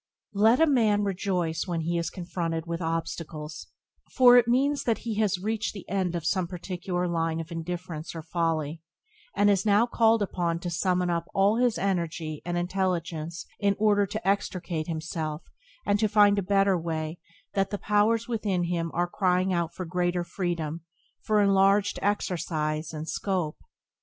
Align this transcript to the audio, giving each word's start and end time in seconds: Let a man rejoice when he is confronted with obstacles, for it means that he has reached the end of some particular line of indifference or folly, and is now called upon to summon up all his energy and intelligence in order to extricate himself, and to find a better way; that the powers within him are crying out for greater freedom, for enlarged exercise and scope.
Let 0.33 0.59
a 0.59 0.65
man 0.65 1.03
rejoice 1.03 1.67
when 1.67 1.81
he 1.81 1.99
is 1.99 2.09
confronted 2.09 2.65
with 2.65 2.81
obstacles, 2.81 3.67
for 4.15 4.35
it 4.35 4.47
means 4.47 4.85
that 4.85 4.99
he 5.05 5.19
has 5.19 5.37
reached 5.37 5.73
the 5.75 5.87
end 5.87 6.15
of 6.15 6.25
some 6.25 6.47
particular 6.47 7.07
line 7.07 7.39
of 7.39 7.51
indifference 7.51 8.15
or 8.15 8.23
folly, 8.23 8.81
and 9.35 9.47
is 9.47 9.63
now 9.63 9.85
called 9.85 10.23
upon 10.23 10.57
to 10.61 10.71
summon 10.71 11.11
up 11.11 11.27
all 11.35 11.57
his 11.57 11.77
energy 11.77 12.41
and 12.45 12.57
intelligence 12.57 13.45
in 13.59 13.75
order 13.77 14.07
to 14.07 14.27
extricate 14.27 14.87
himself, 14.87 15.43
and 15.85 15.99
to 15.99 16.07
find 16.07 16.39
a 16.39 16.41
better 16.41 16.75
way; 16.75 17.19
that 17.53 17.69
the 17.69 17.77
powers 17.77 18.27
within 18.27 18.63
him 18.63 18.89
are 18.95 19.05
crying 19.05 19.53
out 19.53 19.71
for 19.71 19.85
greater 19.85 20.23
freedom, 20.23 20.81
for 21.21 21.41
enlarged 21.43 21.99
exercise 22.01 22.91
and 22.91 23.07
scope. 23.07 23.59